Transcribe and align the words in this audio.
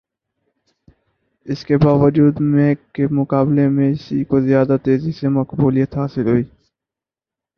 اس 1.45 1.63
کے 1.65 1.77
باوجود 1.77 2.39
میک 2.51 2.79
کے 2.93 3.07
مقابلے 3.11 3.67
میں 3.67 3.91
اسی 3.91 4.23
کو 4.23 4.39
زیادہ 4.41 4.77
تیزی 4.83 5.11
سے 5.11 5.27
مقبولیت 5.29 5.97
حاصل 5.97 6.27
ہوئی 6.27 6.43